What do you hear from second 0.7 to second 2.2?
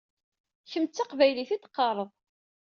d taqbaylit i teqqaṛeɣ.